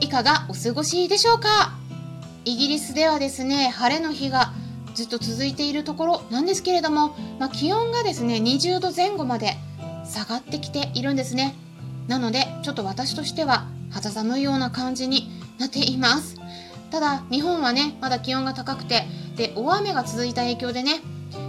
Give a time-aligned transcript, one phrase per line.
[0.00, 1.76] いかがお過ごしでしょうか？
[2.44, 4.52] イギリスではですね晴れの日が
[4.94, 9.56] ずっと続いているところなんですけれども、まあ、気温がですね20度前後まで
[10.04, 11.54] 下がってきているんですね。
[12.06, 16.36] なのでちょっと私としては肌寒いような感じになっています。
[16.90, 21.00] ただ日本はねまだ気温が高くてで大雨が続いた影響でね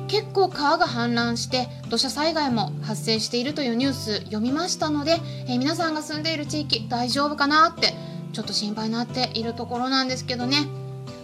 [0.07, 7.93] 結構川が氾濫して土砂災害も発生しているというニュース読みましたので、えー、皆さんが住んでいる地域大丈夫かなって
[8.33, 10.67] ちょっと心配になっているところなんですけどね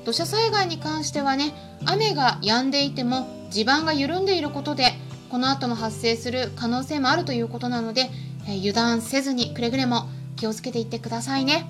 [0.05, 1.53] 土砂災害に関してはね
[1.85, 4.93] 雨が止んでいても地盤が緩んでいることで
[5.29, 8.09] この後も発生する可能性もあるということなので、
[8.47, 11.67] えー、油断せずにくれぐれも気をつけていってくださいね。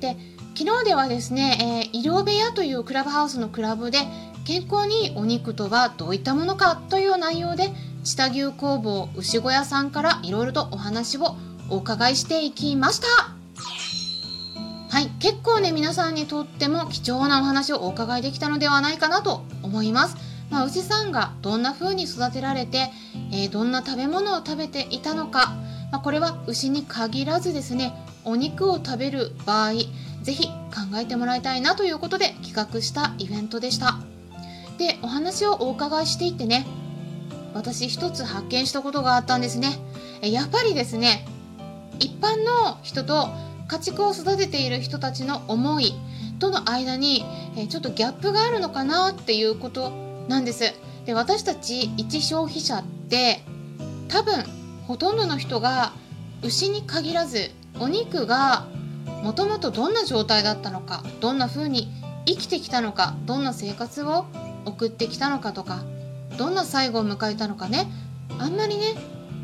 [0.00, 0.16] で
[0.56, 4.00] 昨日ではですね、えー、医療部屋というクラブハウスのクラブで
[4.44, 7.70] 健康にお肉とはどういったものかという内容で
[8.04, 11.36] 下牛工房牛小屋さんからいろいろとお話を
[11.70, 13.39] お伺いしていきました
[14.90, 15.06] はい。
[15.20, 20.16] 結構ね皆さんにとっても貴重なお話をお伺いできたのではないかなと思います。
[20.50, 22.90] まあ、牛さんがどんな風に育てられて、
[23.30, 25.54] えー、どんな食べ物を食べていたのか、
[25.92, 29.74] まあ、これは牛に限らずですねお肉を食べる場合
[30.22, 34.00] 是非考えてもらいたいなということで企画したイベントでした。
[34.76, 36.66] でお話をお伺いしていってね
[37.54, 39.78] 私一つ発見したことがあったんですね。
[40.20, 41.26] やっぱりですね
[42.00, 43.28] 一般の人と
[43.70, 45.94] 家畜を育てている人たちの思い
[46.40, 47.24] との間に
[47.68, 49.92] ちょっとギャップがあるのかなっていうこと
[50.26, 50.74] なんです。
[51.06, 53.42] で私たち一消費者って
[54.08, 54.44] 多分
[54.88, 55.92] ほとんどの人が
[56.42, 58.66] 牛に限らずお肉が
[59.22, 61.92] もともとどんな状態だったのかどんな風に
[62.26, 64.26] 生きてきたのかどんな生活を
[64.64, 65.84] 送ってきたのかとか
[66.36, 67.86] どんな最後を迎えたのかね
[68.36, 68.94] あんまりね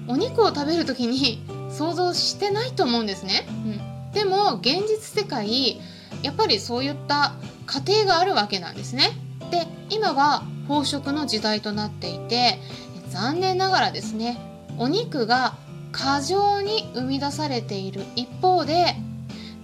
[0.09, 3.86] お肉を食べる時に想像してないと思うんですね、うん、
[4.17, 5.79] でも現実世界
[6.23, 7.35] やっぱりそういった
[7.67, 9.11] 過程があるわけなんですね
[9.51, 12.59] で今は飽食の時代となっていて
[13.11, 14.39] 残念ながらですね
[14.79, 15.59] お肉が
[15.93, 18.95] 過剰に生み出されている一方で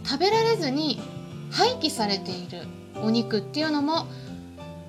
[0.04, 1.00] 食べられずに
[1.50, 2.66] 廃棄されている
[3.02, 4.06] お肉っていうのも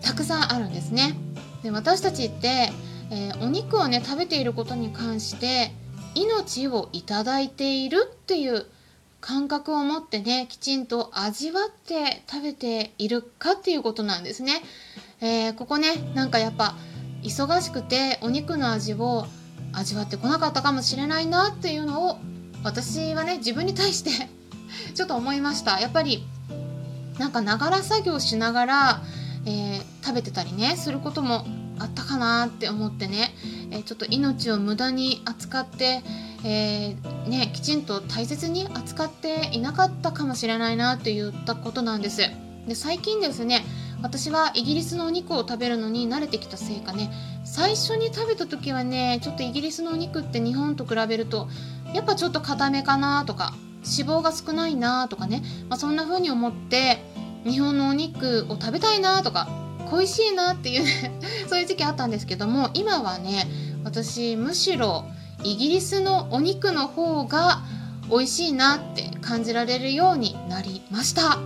[0.01, 1.15] たくさんあるんですね。
[1.63, 2.71] で私たちって、
[3.11, 5.71] えー、お肉をね食べていることに関して
[6.15, 8.65] 命をいただいているっていう
[9.23, 14.61] 感覚を持ってねきちんと味わって食べているかっていうことなんですね。
[15.21, 16.75] えー、ここねなんかやっぱ
[17.21, 19.25] 忙しくてお肉の味を
[19.71, 22.17] 味わってこなかったかもしれないなっていうのを
[22.65, 24.11] 私はね自分に対して
[24.93, 26.25] ちょっと思いましたやっぱり
[27.17, 29.01] なんかながら作業しながら
[29.45, 31.45] えー、食べてたりねすることも
[31.79, 33.33] あったかなって思ってね、
[33.71, 36.01] えー、ちょっと命を無駄に扱って、
[36.43, 42.21] えー、ね、きちんと大切に扱っていなかったかもしれないなって言ったことなんです。
[42.67, 43.65] で最近ですね
[44.01, 47.11] 私はイギリスのお肉を食べるのに慣れてきたせいかね
[47.43, 51.47] 最初に食べた時はねちょっとイギリスのお肉って日本と比べると
[51.93, 57.03] やっぱちょっと硬めかなとか脂肪が少ないなとかね、まあ、そんな風に思って
[57.43, 59.49] 日本のお肉を食べたいなとか
[59.89, 60.85] 恋しいなっていう
[61.49, 63.47] そういう時期あったんですけども今はね
[63.83, 65.05] 私むしろ
[65.43, 67.61] イギリスのお肉の方が
[68.09, 71.39] 美味しいなって感じられるようになりました。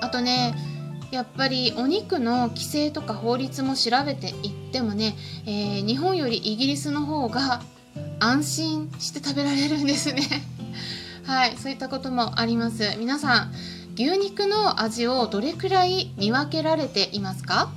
[0.00, 0.54] あとね
[1.10, 5.14] やっぱりお肉の規制とか法律も調べていってもね、
[5.46, 7.62] えー、日本よりイギリスの方が
[8.18, 10.22] 安心して食べられるんですね。
[11.24, 12.96] はいそういったこともあります。
[12.98, 13.52] 皆さん
[13.94, 17.70] 牛肉の味をどれくらい見分けられていますか、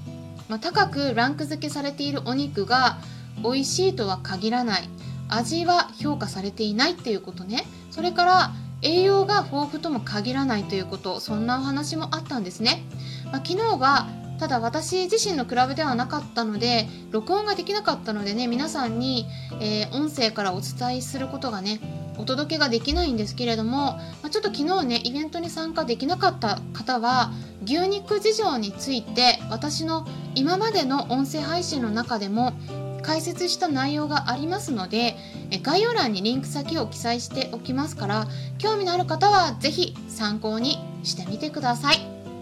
[0.48, 3.00] まあ、高くランク付けされているお肉が
[3.44, 4.90] 美味しいとは限らない。
[5.28, 7.66] 味は評価されていないっていうことね。
[7.92, 8.52] それから
[8.82, 11.20] 栄養が豊富とも限らないということ。
[11.20, 12.84] そんなお話もあったんですね、
[13.26, 19.26] まあ、昨日はただ私自身のクラブではなかったので録音ができなかったのでね皆さんに、
[19.62, 21.80] えー、音声からお伝えすることがね
[22.18, 27.32] お届けができないんですけれども、まあ、ちょっと昨日ねイベントに参加できなかった方は
[27.64, 30.06] 牛肉事情について私の
[30.36, 32.54] 今までの音声配信の中でも
[33.06, 35.16] 解説した内容がありますので
[35.62, 42.00] 概要欄にリンク先を記載しておきますから興味のある方は是非参考にしてみてください。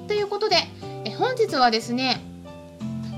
[0.08, 0.56] ということで
[1.18, 2.22] 本日はですね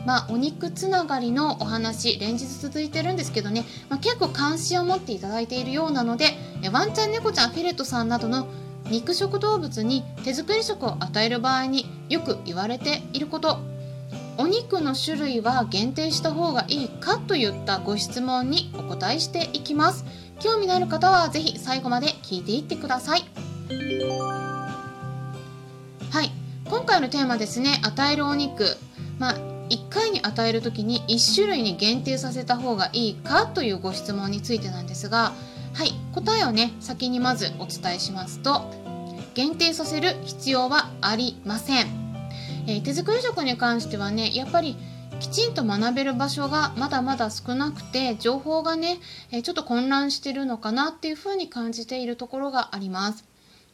[0.06, 6.38] まあ、お肉つながりのお話連日続いてるんですけどね、まあ、結構関心を持っていただいているようなので
[6.71, 8.47] ワンちゃん猫ちゃんフェレットさんなどの
[8.92, 13.57] 肉食動物に手作り食を与える場合によく言われていること
[14.37, 20.05] お肉の種類は限定した方がいいかといったご質問にお答えしていきます。
[20.39, 23.23] 興味のある方は是非最後まで聞いていってください。
[26.11, 26.31] はい。
[26.65, 27.81] 今回のテーマですね。
[27.83, 28.77] 与えるお肉。
[29.19, 29.35] まあ
[29.69, 35.33] 1回に与える時に1種類に限定させた方がいいかというご質問についてなんですが
[35.73, 35.93] はい。
[36.13, 38.71] 答えをね先にまずお伝えしますと
[39.33, 42.05] 限定させる必要はありません、
[42.67, 44.77] えー、手作り食に関してはねやっぱり
[45.19, 49.00] きちんと学べる場所がまだまだ少なくて情報がね、
[49.31, 53.25] えー、ちょっと混乱してるのかなっていうふうに感じているところがあります。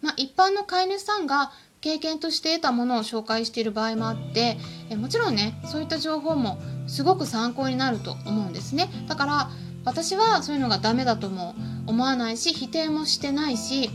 [0.02, 1.52] まあ、一般の飼い主さんが
[1.82, 4.58] 経験として得たものを紹介している場合もあって
[4.90, 9.50] えもちろんねそういった情報もすごく参考になると思うんですねだから
[9.84, 11.56] 私はそういうのがダメだとも
[11.88, 13.90] 思わないし否定もしてないし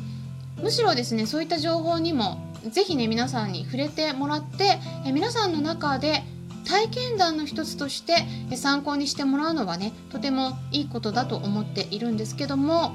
[0.60, 2.38] むしろですねそういった情報にも
[2.70, 6.22] 是非ね皆さんに触れてもらってえ皆さんの中で
[6.64, 12.92] 体験談の一つとしてえ参考にしてもらうのはねとてもいいことだと思っているんですけども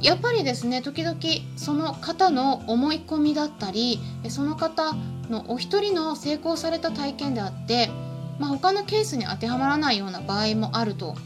[0.00, 1.18] やっぱりですね時々
[1.56, 3.98] その方の思い込みだったり
[4.28, 4.92] その方
[5.30, 7.90] のお一人の成功された体験であって、
[8.38, 11.16] まあ、他のケースに当てはまらないような場合もあると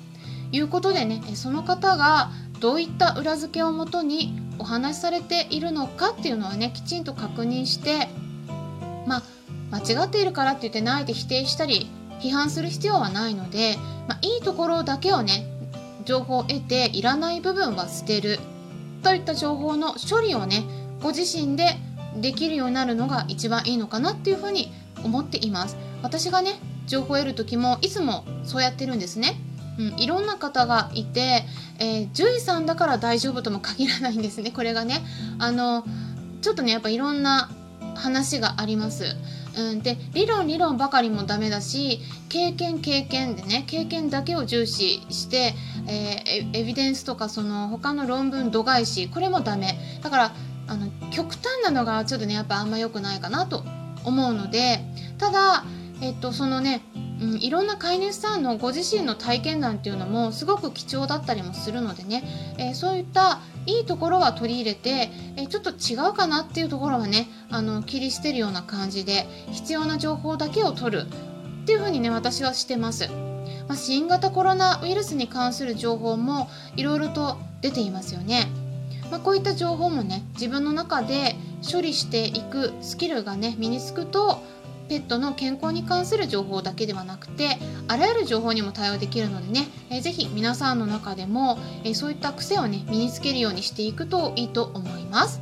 [0.52, 2.30] いうことでねその方が
[2.60, 8.08] どういった裏付けをもとにお話しされているのかっていうのはねきちんと確認して
[9.06, 9.22] まあ
[9.70, 11.90] 間違っているからって言ってないで否定したり
[12.20, 13.76] 批判する必要はないので、
[14.06, 15.46] まあ、いいところだけをね
[16.04, 18.38] 情報を得ていらない部分は捨てる。
[19.02, 20.64] といった情報の処理をね
[21.00, 21.76] ご自身で
[22.16, 24.72] できるようになるのが一番いいのかなっていうふうに
[25.02, 25.76] 思っています。
[26.02, 29.36] 私がね情報を得る時もいつもそうやってるんですね、
[29.80, 31.44] うん、いろんな方がいて、
[31.78, 35.02] えー、獣医さんだから大丈夫とも限らないんですねこれがね。
[35.38, 35.84] あの
[36.42, 37.50] ちょっとねやっぱいろんな
[37.94, 39.16] 話があります。
[39.56, 45.54] うん、で理論理論ばかりもダメだし経験経験でね経験だけを重視して、
[45.88, 49.78] えー、エビデンスとかその他の論文度外視これもダメ。
[50.02, 50.32] だから
[50.68, 53.64] あの極端なのがちょっとねやっぱあんま良くないかなと
[54.04, 54.80] 思うので
[55.18, 55.64] ただ
[56.00, 56.82] えっとそのね
[57.20, 62.24] うん、いろんな飼い主さんのご自身の体験談っていうのもすごく貴重だったりもするのでね、
[62.58, 71.06] えー、そういったいいところは取り入れて、えー、ちょっと違うかなっていうところはねあの切り捨てるような感じで必要な情報だけを取る
[71.62, 73.08] っていうふうにね私はしてます。
[73.68, 78.48] まあ、新型コロナウイルスに関する情報もいろいろと出ていますよね。
[79.10, 81.36] まあ、こういった情報もね自分の中で
[81.70, 84.40] 処理していくスキルがね身につくと
[84.90, 95.40] ペットの健康に関する情報だけではなくてあらゆる情報にも対応できるのでね、えー、ぜひ皆さんの中でも、えー、そういった癖をね身につけるようにしていくといいと思います。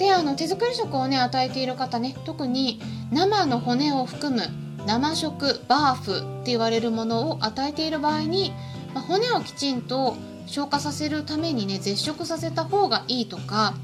[0.00, 2.80] であの手作り食をね与えている方ね特に
[3.12, 4.42] 生の骨を含む
[4.84, 8.52] 生食バーフって言われるものを与えている場合に、
[8.92, 13.74] まあ、骨をきちんと消化させるためにね絶食させた方がいいとか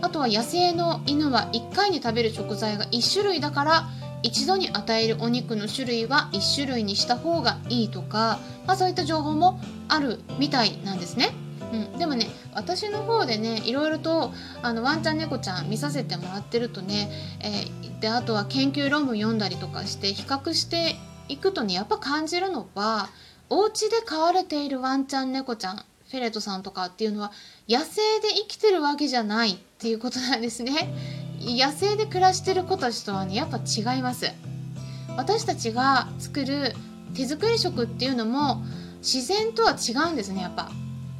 [0.00, 3.88] あとは野生の犬は1回に食べる食材が1種類だから
[4.22, 11.30] 一度に与えるお肉の種類は1種類にした方がいいとか、まあ、そういった情報もあるみたいなんですね。
[11.72, 20.96] うん、でもね私の方でねいろいろとあのワンちゃん猫ちゃん見させてもらってるとね、えー、であとは研究論文読んだりとかして比較して
[21.28, 23.10] いくとねやっぱ感じるのは
[23.50, 27.32] お家で飼われているワンちゃん猫ちゃんフェレットさんとかっていうのは
[27.68, 30.94] 野生で生きてるわけじゃないっていうことなんですね。
[31.40, 34.30] 野生で暮らしてる子たちとはねやっぱ違います。
[35.16, 36.74] 私たちが作る
[37.14, 38.62] 手作り食っていうのも
[38.98, 40.70] 自然とは違うんですねやっぱ。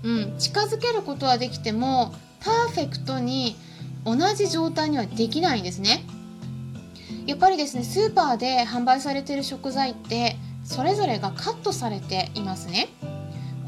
[0.03, 0.39] うん。
[0.39, 3.57] 近づけることはできてもパーフェクトに
[4.05, 6.05] 同じ状態にはできないんですね。
[7.27, 12.89] やっぱりですねスーパーで販売されてる食材ってそれぞれがカットされていますね。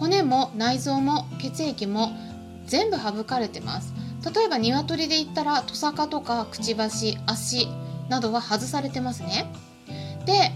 [0.01, 2.13] 骨も内臓も血液も
[2.67, 3.93] 全部省かれてます。
[4.35, 7.69] 例えば鶏で言ったらトサカとかくちばし足
[8.09, 9.53] などは外されてますね。
[10.27, 10.53] で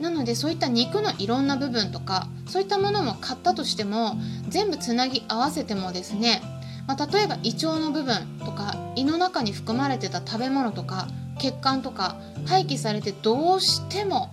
[0.00, 4.16] なのでそういった肉のいろんな部分とかそういったものも買ったとしても
[4.48, 6.42] 全部つなぎ合わせてもですね、
[6.86, 14.30] まあ、例えば胃腸の部分とか胃の中に含まれてた食べ物とか血管とか廃棄されてどうしても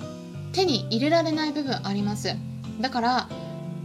[0.53, 2.35] 手に入れられない部分あります。
[2.79, 3.29] だから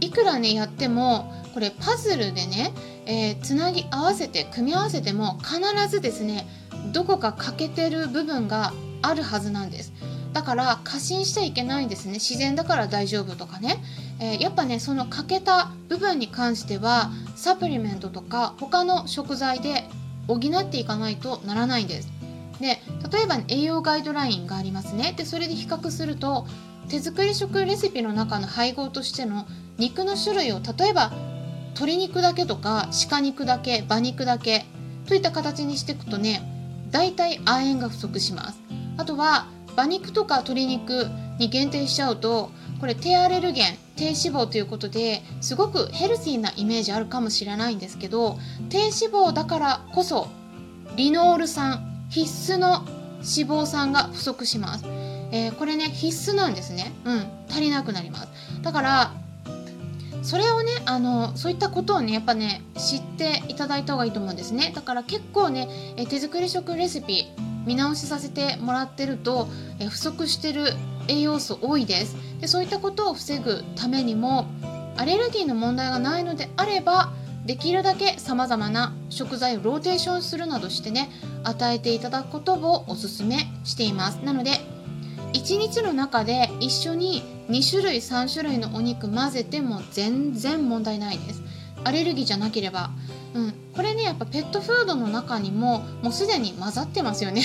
[0.01, 2.73] いくらねやってもこれパズルでね、
[3.05, 6.47] えー、つなぎ合わせて組み合わせても必ずですね
[6.91, 9.93] どこか欠けてる部分があるはずなんです。
[10.33, 12.13] だから過信しちゃいけないんですね。
[12.13, 13.83] 自然だから大丈夫とかね、
[14.19, 19.85] えー、やっぱねその欠けた部分に関してはサプリメントとか他の食材で
[20.27, 22.11] 補っていかないとならないんです。
[22.59, 25.13] で例えば、栄養ガイドラインがありますね。
[25.15, 26.45] でそれで比較すると
[26.89, 29.47] 手作り食レシピの中の配合としての
[29.79, 31.11] 肉の種類を例えば
[31.69, 34.65] 鶏肉だけとか鹿肉だけ馬肉だけ
[35.07, 36.43] といった形にしていくとね
[36.91, 38.59] 大体亜鉛が不足します。
[38.97, 41.07] あとは馬肉とか鶏肉
[41.39, 48.37] に限定しちゃうとこれ低アレルゲン低脂肪ということですごくヘルシーなイメージあるかもしれないんですけど
[48.69, 50.27] 低脂肪だからこそ
[50.95, 52.85] リノール酸必須の
[53.19, 54.85] 脂肪酸が不足します、
[55.31, 56.91] えー、これね必須なんですね。
[57.05, 58.27] うん足りなくなります。
[58.61, 59.13] だから
[60.21, 64.71] それをねあのそういったことをねやっぱね知っていただいた方がいいと思うんですね。
[64.75, 67.27] だから結構ね手作り食レシピ
[67.65, 69.47] 見直しさせてもらってると
[69.79, 70.73] え不足してる
[71.07, 72.15] 栄養素多いです。
[72.39, 74.47] でそういったことを防ぐためにも
[74.97, 77.11] アレルギーの問題がないのであれば
[77.45, 81.09] できるだけさまざまな食材をローテーションするなどしてね
[81.43, 84.17] 与えていただくことをおすすめしています。
[84.17, 84.51] なので
[85.33, 91.41] 1日の中で一緒に2種類3種類のお肉混ぜても全然問題ないです。
[91.83, 92.91] アレルギーじゃなければ、
[93.33, 97.41] うん、これねやっぱペットフードの中にももうすでに混ざってますよね。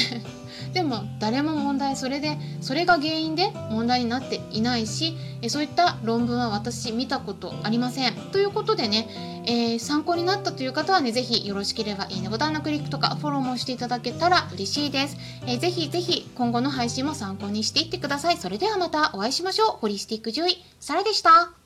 [0.75, 5.17] でも誰も問題それでそれが原因で問題になっていないし
[5.49, 8.15] そういった論文は私見たことありません。
[8.33, 9.09] ということでね、
[9.47, 15.17] えー、参考になったという方はね是非よろしければいいねボタンのクリックとかフォローもしていただけたら嬉しいです、
[15.47, 18.37] えー、ぜひぜひ今後の配信も参考にしていってください。
[18.37, 19.69] それではまたお会いしましょう。
[19.81, 21.64] ホリスティック獣医サラでした。